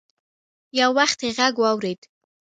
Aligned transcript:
يو 0.79 0.89
وخت 0.97 1.19
يې 1.25 1.29
غږ 1.37 1.53
واورېد. 1.59 2.01